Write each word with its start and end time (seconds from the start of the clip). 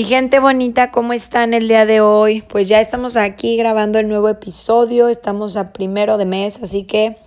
Mi 0.00 0.04
gente 0.04 0.40
bonita, 0.40 0.92
¿cómo 0.92 1.12
están 1.12 1.52
el 1.52 1.68
día 1.68 1.84
de 1.84 2.00
hoy? 2.00 2.40
Pues 2.40 2.68
ya 2.68 2.80
estamos 2.80 3.18
aquí 3.18 3.58
grabando 3.58 3.98
el 3.98 4.08
nuevo 4.08 4.30
episodio, 4.30 5.08
estamos 5.08 5.58
a 5.58 5.74
primero 5.74 6.16
de 6.16 6.24
mes, 6.24 6.62
así 6.62 6.84
que 6.84 7.18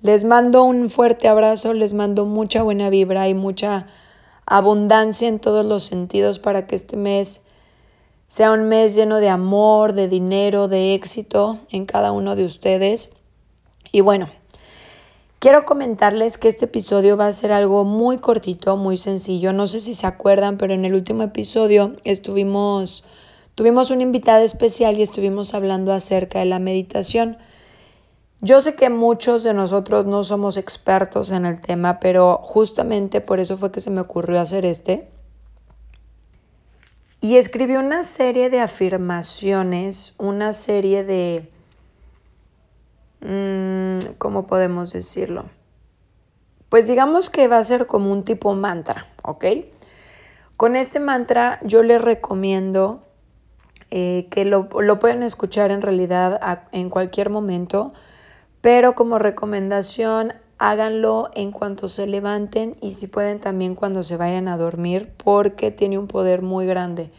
les 0.00 0.22
mando 0.22 0.62
un 0.62 0.90
fuerte 0.90 1.26
abrazo, 1.26 1.74
les 1.74 1.92
mando 1.92 2.26
mucha 2.26 2.62
buena 2.62 2.88
vibra 2.88 3.28
y 3.28 3.34
mucha 3.34 3.88
abundancia 4.46 5.26
en 5.26 5.40
todos 5.40 5.66
los 5.66 5.82
sentidos 5.82 6.38
para 6.38 6.68
que 6.68 6.76
este 6.76 6.96
mes 6.96 7.42
sea 8.28 8.52
un 8.52 8.68
mes 8.68 8.94
lleno 8.94 9.16
de 9.16 9.28
amor, 9.28 9.92
de 9.92 10.06
dinero, 10.06 10.68
de 10.68 10.94
éxito 10.94 11.58
en 11.72 11.84
cada 11.84 12.12
uno 12.12 12.36
de 12.36 12.44
ustedes. 12.44 13.10
Y 13.90 14.02
bueno, 14.02 14.30
quiero 15.40 15.64
comentarles 15.64 16.38
que 16.38 16.48
este 16.48 16.66
episodio 16.66 17.16
va 17.16 17.26
a 17.26 17.32
ser 17.32 17.50
algo 17.50 17.84
muy 17.84 18.18
cortito, 18.18 18.76
muy 18.76 18.96
sencillo. 18.96 19.52
No 19.52 19.66
sé 19.66 19.80
si 19.80 19.94
se 19.94 20.06
acuerdan, 20.06 20.58
pero 20.58 20.74
en 20.74 20.84
el 20.84 20.94
último 20.94 21.24
episodio 21.24 21.96
estuvimos, 22.04 23.02
tuvimos 23.56 23.90
una 23.90 24.02
invitada 24.02 24.42
especial 24.42 24.98
y 24.98 25.02
estuvimos 25.02 25.54
hablando 25.54 25.92
acerca 25.92 26.38
de 26.38 26.44
la 26.44 26.60
meditación. 26.60 27.38
Yo 28.42 28.60
sé 28.60 28.74
que 28.74 28.90
muchos 28.90 29.42
de 29.42 29.52
nosotros 29.52 30.06
no 30.06 30.24
somos 30.24 30.56
expertos 30.56 31.32
en 31.32 31.44
el 31.44 31.60
tema, 31.60 32.00
pero 32.00 32.38
justamente 32.42 33.20
por 33.20 33.40
eso 33.40 33.56
fue 33.56 33.72
que 33.72 33.80
se 33.80 33.90
me 33.90 34.00
ocurrió 34.00 34.40
hacer 34.40 34.64
este 34.64 35.08
y 37.22 37.36
escribió 37.36 37.80
una 37.80 38.02
serie 38.02 38.48
de 38.48 38.60
afirmaciones, 38.60 40.14
una 40.18 40.52
serie 40.52 41.04
de... 41.04 41.50
Mm, 43.20 43.98
¿Cómo 44.18 44.46
podemos 44.46 44.92
decirlo? 44.92 45.46
Pues 46.68 46.86
digamos 46.86 47.30
que 47.30 47.48
va 47.48 47.58
a 47.58 47.64
ser 47.64 47.86
como 47.86 48.12
un 48.12 48.24
tipo 48.24 48.54
mantra, 48.54 49.08
¿ok? 49.22 49.44
Con 50.56 50.76
este 50.76 51.00
mantra 51.00 51.58
yo 51.62 51.82
les 51.82 52.00
recomiendo 52.00 53.02
eh, 53.90 54.28
que 54.30 54.44
lo, 54.44 54.68
lo, 54.80 55.00
escuchar 55.06 55.70
en 55.70 55.82
realidad 55.82 56.68
en 56.72 56.90
cualquier 56.90 57.28
momento, 57.28 57.92
pero 58.60 58.94
como 58.94 59.18
recomendación 59.18 60.34
háganlo 60.58 61.30
en 61.34 61.50
cuanto 61.50 61.88
se 61.88 62.06
levanten 62.06 62.76
y 62.80 62.92
si 62.92 63.06
pueden 63.06 63.40
también 63.40 63.74
cuando 63.74 64.02
se 64.02 64.16
vayan 64.16 64.46
a 64.46 64.58
dormir 64.58 65.12
porque 65.16 65.70
tiene 65.70 65.98
un 65.98 66.06
poder 66.06 66.42
muy 66.42 66.66
grande. 66.66 67.10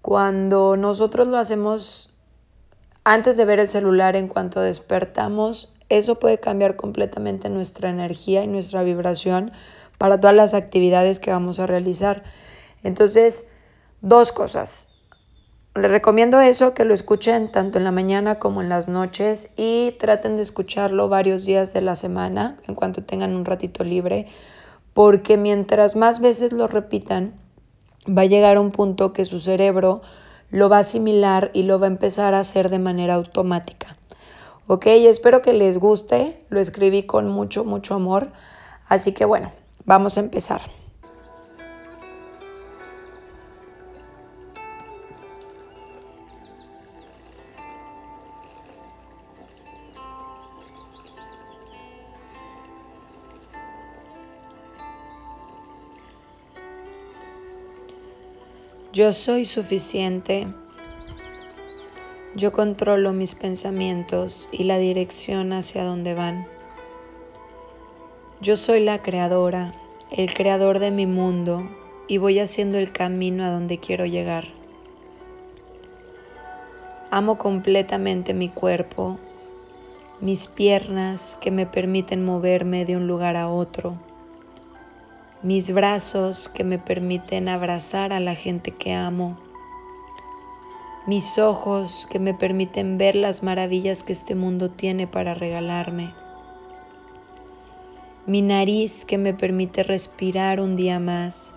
Cuando 0.00 0.76
nosotros 0.76 1.28
lo 1.28 1.36
hacemos 1.36 2.11
antes 3.04 3.36
de 3.36 3.44
ver 3.44 3.58
el 3.58 3.68
celular, 3.68 4.16
en 4.16 4.28
cuanto 4.28 4.60
despertamos, 4.60 5.72
eso 5.88 6.18
puede 6.18 6.38
cambiar 6.38 6.76
completamente 6.76 7.50
nuestra 7.50 7.90
energía 7.90 8.44
y 8.44 8.46
nuestra 8.46 8.82
vibración 8.82 9.52
para 9.98 10.18
todas 10.18 10.36
las 10.36 10.54
actividades 10.54 11.20
que 11.20 11.30
vamos 11.30 11.58
a 11.58 11.66
realizar. 11.66 12.22
Entonces, 12.82 13.46
dos 14.00 14.32
cosas. 14.32 14.88
Les 15.74 15.90
recomiendo 15.90 16.40
eso, 16.40 16.74
que 16.74 16.84
lo 16.84 16.92
escuchen 16.92 17.50
tanto 17.50 17.78
en 17.78 17.84
la 17.84 17.92
mañana 17.92 18.38
como 18.38 18.60
en 18.60 18.68
las 18.68 18.88
noches 18.88 19.48
y 19.56 19.92
traten 19.98 20.36
de 20.36 20.42
escucharlo 20.42 21.08
varios 21.08 21.44
días 21.46 21.72
de 21.72 21.80
la 21.80 21.96
semana, 21.96 22.58
en 22.68 22.74
cuanto 22.74 23.04
tengan 23.04 23.34
un 23.34 23.44
ratito 23.44 23.82
libre, 23.82 24.26
porque 24.92 25.38
mientras 25.38 25.96
más 25.96 26.20
veces 26.20 26.52
lo 26.52 26.66
repitan, 26.66 27.32
va 28.06 28.22
a 28.22 28.26
llegar 28.26 28.58
un 28.58 28.70
punto 28.70 29.12
que 29.12 29.24
su 29.24 29.40
cerebro 29.40 30.02
lo 30.52 30.68
va 30.68 30.76
a 30.76 30.80
asimilar 30.80 31.50
y 31.54 31.64
lo 31.64 31.80
va 31.80 31.86
a 31.86 31.90
empezar 31.90 32.34
a 32.34 32.40
hacer 32.40 32.68
de 32.68 32.78
manera 32.78 33.14
automática. 33.14 33.96
Ok, 34.68 34.86
espero 34.86 35.42
que 35.42 35.54
les 35.54 35.78
guste, 35.78 36.44
lo 36.50 36.60
escribí 36.60 37.02
con 37.02 37.28
mucho, 37.28 37.64
mucho 37.64 37.94
amor, 37.94 38.28
así 38.86 39.12
que 39.12 39.24
bueno, 39.24 39.50
vamos 39.84 40.18
a 40.18 40.20
empezar. 40.20 40.60
Yo 58.92 59.10
soy 59.12 59.46
suficiente. 59.46 60.48
Yo 62.36 62.52
controlo 62.52 63.14
mis 63.14 63.34
pensamientos 63.34 64.50
y 64.52 64.64
la 64.64 64.76
dirección 64.76 65.54
hacia 65.54 65.82
donde 65.82 66.12
van. 66.12 66.44
Yo 68.42 68.58
soy 68.58 68.80
la 68.80 69.00
creadora, 69.00 69.72
el 70.10 70.34
creador 70.34 70.78
de 70.78 70.90
mi 70.90 71.06
mundo 71.06 71.66
y 72.06 72.18
voy 72.18 72.38
haciendo 72.38 72.76
el 72.76 72.92
camino 72.92 73.44
a 73.44 73.50
donde 73.50 73.78
quiero 73.78 74.04
llegar. 74.04 74.48
Amo 77.10 77.38
completamente 77.38 78.34
mi 78.34 78.50
cuerpo, 78.50 79.18
mis 80.20 80.48
piernas 80.48 81.38
que 81.40 81.50
me 81.50 81.64
permiten 81.64 82.22
moverme 82.26 82.84
de 82.84 82.98
un 82.98 83.06
lugar 83.06 83.36
a 83.36 83.48
otro 83.48 83.96
mis 85.42 85.72
brazos 85.72 86.48
que 86.48 86.62
me 86.62 86.78
permiten 86.78 87.48
abrazar 87.48 88.12
a 88.12 88.20
la 88.20 88.36
gente 88.36 88.70
que 88.70 88.94
amo, 88.94 89.36
mis 91.08 91.36
ojos 91.36 92.06
que 92.08 92.20
me 92.20 92.32
permiten 92.32 92.96
ver 92.96 93.16
las 93.16 93.42
maravillas 93.42 94.04
que 94.04 94.12
este 94.12 94.36
mundo 94.36 94.70
tiene 94.70 95.08
para 95.08 95.34
regalarme, 95.34 96.14
mi 98.24 98.40
nariz 98.40 99.04
que 99.04 99.18
me 99.18 99.34
permite 99.34 99.82
respirar 99.82 100.60
un 100.60 100.76
día 100.76 101.00
más. 101.00 101.54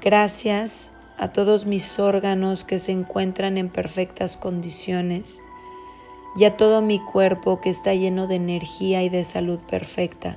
Gracias 0.00 0.92
a 1.18 1.32
todos 1.32 1.66
mis 1.66 1.98
órganos 1.98 2.62
que 2.62 2.78
se 2.78 2.92
encuentran 2.92 3.58
en 3.58 3.68
perfectas 3.68 4.36
condiciones 4.36 5.42
y 6.36 6.44
a 6.44 6.56
todo 6.56 6.82
mi 6.82 7.00
cuerpo 7.00 7.60
que 7.60 7.70
está 7.70 7.94
lleno 7.94 8.28
de 8.28 8.36
energía 8.36 9.02
y 9.02 9.08
de 9.08 9.24
salud 9.24 9.58
perfecta. 9.58 10.36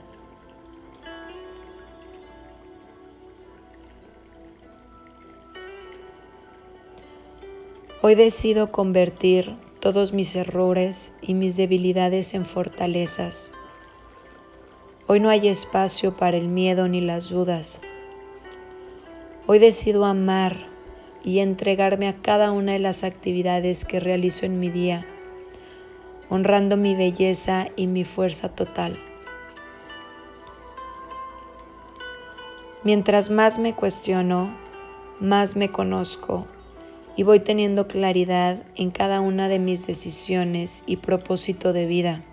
Hoy 8.01 8.15
decido 8.15 8.71
convertir 8.71 9.57
todos 9.81 10.13
mis 10.13 10.33
errores 10.37 11.11
y 11.21 11.33
mis 11.33 11.57
debilidades 11.57 12.33
en 12.33 12.45
fortalezas. 12.45 13.51
Hoy 15.07 15.19
no 15.19 15.29
hay 15.29 15.49
espacio 15.49 16.15
para 16.15 16.37
el 16.37 16.47
miedo 16.47 16.87
ni 16.87 17.01
las 17.01 17.27
dudas. 17.27 17.81
Hoy 19.47 19.59
decido 19.59 20.05
amar 20.05 20.55
y 21.25 21.39
entregarme 21.39 22.07
a 22.07 22.15
cada 22.15 22.53
una 22.53 22.71
de 22.71 22.79
las 22.79 23.03
actividades 23.03 23.83
que 23.83 23.99
realizo 23.99 24.45
en 24.45 24.61
mi 24.61 24.69
día, 24.69 25.05
honrando 26.29 26.77
mi 26.77 26.95
belleza 26.95 27.67
y 27.75 27.87
mi 27.87 28.05
fuerza 28.05 28.47
total. 28.47 28.97
Mientras 32.85 33.29
más 33.29 33.59
me 33.59 33.75
cuestiono, 33.75 34.55
más 35.19 35.57
me 35.57 35.69
conozco 35.69 36.47
y 37.19 37.23
voy 37.23 37.41
teniendo 37.41 37.85
claridad 37.85 38.63
en 38.77 38.91
cada 38.91 39.19
una 39.19 39.49
de 39.49 39.59
mis 39.59 39.85
decisiones 39.85 40.85
y 40.85 40.95
propósito 40.95 41.73
de 41.73 41.85
vida. 41.85 42.23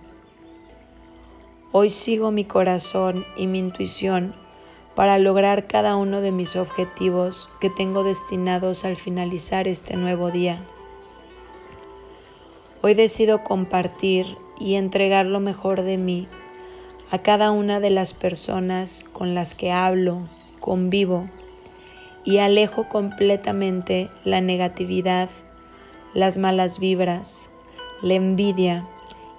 Hoy 1.73 1.91
sigo 1.91 2.31
mi 2.31 2.45
corazón 2.45 3.27
y 3.37 3.49
mi 3.49 3.59
intuición 3.59 4.37
para 4.95 5.19
lograr 5.19 5.67
cada 5.67 5.97
uno 5.97 6.21
de 6.21 6.31
mis 6.31 6.55
objetivos 6.55 7.51
que 7.61 7.69
tengo 7.69 8.05
destinados 8.05 8.85
al 8.85 8.95
finalizar 8.95 9.67
este 9.67 9.97
nuevo 9.97 10.31
día. 10.31 10.65
Hoy 12.81 12.95
decido 12.95 13.43
compartir 13.43 14.39
y 14.61 14.75
entregar 14.75 15.27
lo 15.27 15.41
mejor 15.41 15.83
de 15.83 15.99
mí 15.99 16.29
a 17.11 17.19
cada 17.19 17.51
una 17.51 17.81
de 17.81 17.91
las 17.91 18.15
personas 18.15 19.05
con 19.13 19.35
las 19.35 19.57
que 19.57 19.73
hablo, 19.73 20.29
convivo 20.61 21.27
y 22.27 22.39
alejo 22.39 22.89
completamente 22.89 24.11
la 24.25 24.41
negatividad, 24.41 25.31
las 26.13 26.39
malas 26.39 26.81
vibras, 26.81 27.51
la 28.03 28.15
envidia 28.15 28.85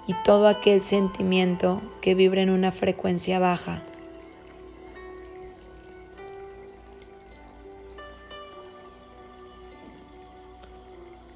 y 0.06 0.14
todo 0.24 0.48
aquel 0.48 0.80
sentimiento 0.80 1.82
que 2.00 2.14
vibra 2.14 2.40
en 2.40 2.48
una 2.48 2.72
frecuencia 2.72 3.38
baja. 3.38 3.82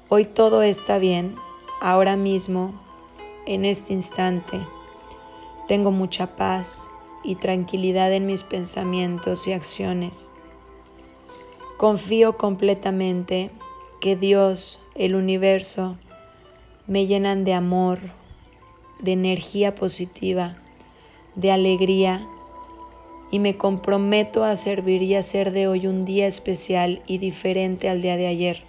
Hoy 0.09 0.25
todo 0.25 0.63
está 0.63 0.97
bien, 0.97 1.35
ahora 1.81 2.17
mismo, 2.17 2.73
en 3.45 3.63
este 3.63 3.93
instante. 3.93 4.59
Tengo 5.67 5.91
mucha 5.91 6.35
paz 6.35 6.89
y 7.23 7.35
tranquilidad 7.35 8.11
en 8.11 8.25
mis 8.25 8.41
pensamientos 8.41 9.47
y 9.47 9.53
acciones. 9.53 10.31
Confío 11.83 12.37
completamente 12.37 13.51
que 13.99 14.15
Dios, 14.15 14.79
el 14.95 15.15
universo, 15.15 15.97
me 16.87 17.07
llenan 17.07 17.43
de 17.43 17.53
amor, 17.53 17.99
de 19.01 19.11
energía 19.11 19.75
positiva, 19.75 20.55
de 21.35 21.51
alegría 21.51 22.25
y 23.31 23.39
me 23.39 23.57
comprometo 23.57 24.45
a 24.45 24.55
servir 24.55 25.03
y 25.03 25.15
hacer 25.15 25.51
de 25.51 25.67
hoy 25.67 25.85
un 25.85 26.05
día 26.05 26.25
especial 26.25 27.01
y 27.05 27.17
diferente 27.17 27.89
al 27.89 28.01
día 28.01 28.15
de 28.15 28.27
ayer. 28.27 28.63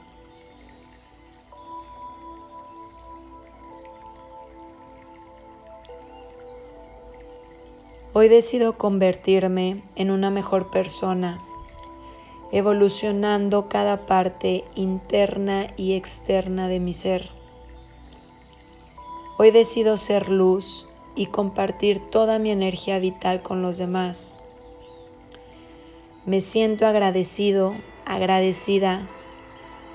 Hoy 8.12 8.26
decido 8.26 8.76
convertirme 8.76 9.84
en 9.94 10.10
una 10.10 10.30
mejor 10.30 10.72
persona, 10.72 11.40
evolucionando 12.54 13.68
cada 13.68 14.06
parte 14.06 14.62
interna 14.76 15.66
y 15.76 15.94
externa 15.94 16.68
de 16.68 16.78
mi 16.78 16.92
ser. 16.92 17.28
Hoy 19.38 19.50
decido 19.50 19.96
ser 19.96 20.28
luz 20.28 20.86
y 21.16 21.26
compartir 21.26 21.98
toda 21.98 22.38
mi 22.38 22.52
energía 22.52 23.00
vital 23.00 23.42
con 23.42 23.60
los 23.60 23.76
demás. 23.76 24.36
Me 26.26 26.40
siento 26.40 26.86
agradecido, 26.86 27.74
agradecida 28.06 29.08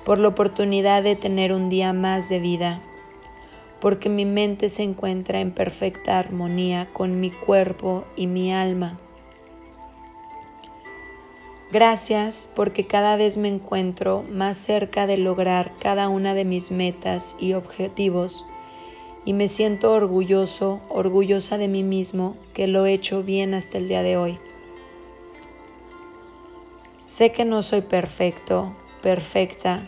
por 0.06 0.20
la 0.20 0.28
oportunidad 0.28 1.02
de 1.02 1.16
tener 1.16 1.54
un 1.54 1.70
día 1.70 1.94
más 1.94 2.28
de 2.28 2.42
vida 2.42 2.82
porque 3.80 4.10
mi 4.10 4.26
mente 4.26 4.68
se 4.68 4.84
encuentra 4.84 5.40
en 5.40 5.54
perfecta 5.54 6.20
armonía 6.20 6.90
con 6.92 7.22
mi 7.22 7.32
cuerpo 7.32 8.04
y 8.18 8.28
mi 8.28 8.54
alma. 8.54 9.00
Gracias 11.72 12.50
porque 12.56 12.88
cada 12.88 13.16
vez 13.16 13.38
me 13.38 13.48
encuentro 13.48 14.24
más 14.32 14.58
cerca 14.58 15.06
de 15.06 15.18
lograr 15.18 15.72
cada 15.80 16.10
una 16.10 16.34
de 16.34 16.46
mis 16.46 16.72
metas 16.72 17.36
y 17.40 17.54
objetivos 17.54 18.46
y 19.26 19.34
me 19.34 19.48
siento 19.48 19.94
orgulloso, 19.94 20.82
orgullosa 20.90 21.58
de 21.58 21.68
mí 21.68 21.84
mismo 21.84 22.36
que 22.54 22.68
lo 22.68 22.86
he 22.86 22.94
hecho 22.94 23.22
bien 23.22 23.54
hasta 23.54 23.78
el 23.78 23.88
día 23.88 24.02
de 24.02 24.18
hoy. 24.18 24.40
Sé 27.06 27.32
que 27.32 27.46
no 27.46 27.62
soy 27.62 27.82
perfecto, 27.82 28.76
perfecta, 29.04 29.88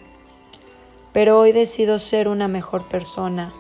pero 1.14 1.40
hoy 1.40 1.52
decido 1.52 1.98
ser 1.98 2.28
una 2.28 2.48
mejor 2.48 2.88
persona 2.88 3.54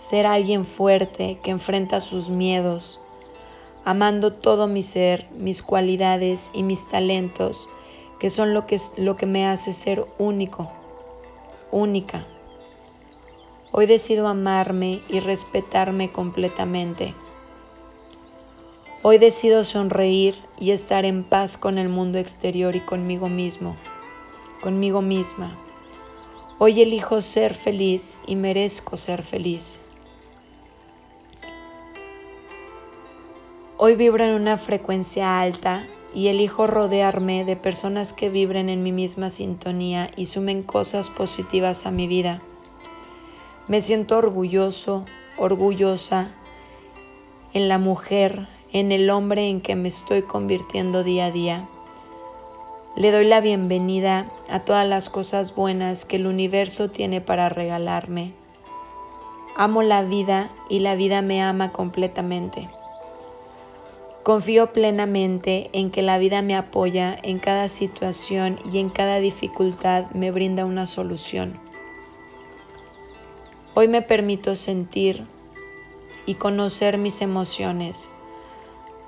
ser 0.00 0.24
alguien 0.26 0.64
fuerte 0.64 1.38
que 1.42 1.50
enfrenta 1.50 2.00
sus 2.00 2.30
miedos, 2.30 2.99
amando 3.84 4.32
todo 4.32 4.66
mi 4.66 4.82
ser, 4.82 5.28
mis 5.36 5.62
cualidades 5.62 6.50
y 6.54 6.62
mis 6.62 6.88
talentos, 6.88 7.68
que 8.18 8.30
son 8.30 8.54
lo 8.54 8.66
que, 8.66 8.78
lo 8.96 9.16
que 9.16 9.26
me 9.26 9.46
hace 9.46 9.72
ser 9.72 10.06
único, 10.18 10.70
única. 11.70 12.26
Hoy 13.72 13.86
decido 13.86 14.28
amarme 14.28 15.00
y 15.08 15.20
respetarme 15.20 16.10
completamente. 16.10 17.14
Hoy 19.02 19.16
decido 19.16 19.64
sonreír 19.64 20.34
y 20.58 20.72
estar 20.72 21.04
en 21.06 21.24
paz 21.24 21.56
con 21.56 21.78
el 21.78 21.88
mundo 21.88 22.18
exterior 22.18 22.76
y 22.76 22.80
conmigo 22.80 23.28
mismo, 23.28 23.76
conmigo 24.60 25.00
misma. 25.00 25.56
Hoy 26.58 26.82
elijo 26.82 27.22
ser 27.22 27.54
feliz 27.54 28.18
y 28.26 28.36
merezco 28.36 28.98
ser 28.98 29.22
feliz. 29.22 29.80
Hoy 33.82 33.94
vibro 33.94 34.24
en 34.24 34.32
una 34.32 34.58
frecuencia 34.58 35.40
alta 35.40 35.86
y 36.12 36.28
elijo 36.28 36.66
rodearme 36.66 37.46
de 37.46 37.56
personas 37.56 38.12
que 38.12 38.28
vibren 38.28 38.68
en 38.68 38.82
mi 38.82 38.92
misma 38.92 39.30
sintonía 39.30 40.10
y 40.16 40.26
sumen 40.26 40.62
cosas 40.62 41.08
positivas 41.08 41.86
a 41.86 41.90
mi 41.90 42.06
vida. 42.06 42.42
Me 43.68 43.80
siento 43.80 44.18
orgulloso, 44.18 45.06
orgullosa 45.38 46.34
en 47.54 47.68
la 47.70 47.78
mujer, 47.78 48.48
en 48.74 48.92
el 48.92 49.08
hombre 49.08 49.48
en 49.48 49.62
que 49.62 49.76
me 49.76 49.88
estoy 49.88 50.20
convirtiendo 50.20 51.02
día 51.02 51.24
a 51.24 51.30
día. 51.30 51.66
Le 52.96 53.10
doy 53.10 53.24
la 53.24 53.40
bienvenida 53.40 54.30
a 54.50 54.60
todas 54.60 54.86
las 54.86 55.08
cosas 55.08 55.54
buenas 55.54 56.04
que 56.04 56.16
el 56.16 56.26
universo 56.26 56.90
tiene 56.90 57.22
para 57.22 57.48
regalarme. 57.48 58.34
Amo 59.56 59.80
la 59.80 60.02
vida 60.02 60.50
y 60.68 60.80
la 60.80 60.96
vida 60.96 61.22
me 61.22 61.40
ama 61.40 61.72
completamente. 61.72 62.68
Confío 64.22 64.70
plenamente 64.74 65.70
en 65.72 65.90
que 65.90 66.02
la 66.02 66.18
vida 66.18 66.42
me 66.42 66.54
apoya 66.54 67.18
en 67.22 67.38
cada 67.38 67.68
situación 67.68 68.58
y 68.70 68.78
en 68.78 68.90
cada 68.90 69.18
dificultad 69.18 70.10
me 70.10 70.30
brinda 70.30 70.66
una 70.66 70.84
solución. 70.84 71.58
Hoy 73.72 73.88
me 73.88 74.02
permito 74.02 74.54
sentir 74.56 75.24
y 76.26 76.34
conocer 76.34 76.98
mis 76.98 77.22
emociones. 77.22 78.12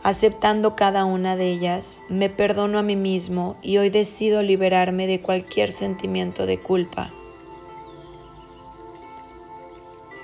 Aceptando 0.02 0.76
cada 0.76 1.04
una 1.04 1.36
de 1.36 1.50
ellas, 1.50 2.00
me 2.08 2.30
perdono 2.30 2.78
a 2.78 2.82
mí 2.82 2.96
mismo 2.96 3.56
y 3.60 3.76
hoy 3.76 3.90
decido 3.90 4.42
liberarme 4.42 5.06
de 5.06 5.20
cualquier 5.20 5.72
sentimiento 5.72 6.46
de 6.46 6.58
culpa. 6.58 7.10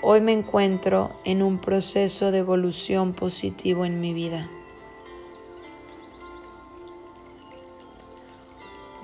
Hoy 0.01 0.23
me 0.23 0.33
encuentro 0.33 1.11
en 1.25 1.43
un 1.43 1.59
proceso 1.59 2.31
de 2.31 2.39
evolución 2.39 3.13
positivo 3.13 3.85
en 3.85 4.01
mi 4.01 4.15
vida. 4.15 4.49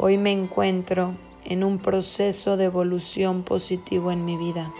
Hoy 0.06 0.18
me 0.18 0.32
encuentro 0.32 1.14
en 1.46 1.64
un 1.64 1.78
proceso 1.78 2.58
de 2.58 2.66
evolución 2.66 3.42
positivo 3.42 4.12
en 4.12 4.26
mi 4.26 4.36
vida. 4.36 4.70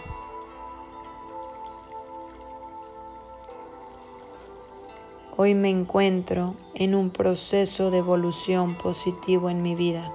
Hoy 5.38 5.54
me 5.54 5.70
encuentro 5.70 6.56
en 6.74 6.94
un 6.94 7.08
proceso 7.08 7.90
de 7.90 7.96
evolución 7.96 8.76
positivo 8.76 9.48
en 9.48 9.62
mi 9.62 9.74
vida. 9.74 10.12